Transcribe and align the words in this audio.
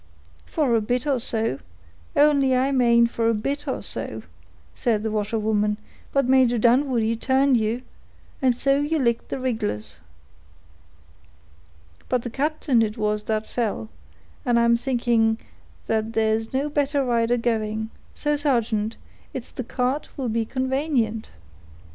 "For 0.47 0.73
a 0.73 0.81
bit 0.81 1.05
or 1.05 1.19
so—only 1.19 2.55
I 2.55 2.71
mane 2.71 3.05
for 3.05 3.29
a 3.29 3.35
bit 3.35 3.67
or 3.67 3.83
so," 3.83 4.23
said 4.73 5.03
the 5.03 5.11
washerwoman; 5.11 5.77
"but 6.11 6.27
Major 6.27 6.57
Dunwoodie 6.57 7.15
turned 7.17 7.55
you, 7.55 7.83
and 8.41 8.57
so 8.57 8.79
you 8.79 8.97
licked 8.97 9.29
the 9.29 9.37
rig'lars. 9.39 9.97
But 12.09 12.23
the 12.23 12.31
captain 12.31 12.81
it 12.81 12.97
was 12.97 13.25
that 13.25 13.45
fell, 13.45 13.89
and 14.43 14.59
I'm 14.59 14.75
thinking 14.75 15.37
that 15.85 16.13
there's 16.13 16.51
no 16.51 16.67
better 16.67 17.05
rider 17.05 17.37
going; 17.37 17.91
so, 18.15 18.35
sargeant, 18.35 18.95
it's 19.35 19.51
the 19.51 19.63
cart 19.63 20.09
will 20.17 20.29
be 20.29 20.45
convanient. 20.45 21.29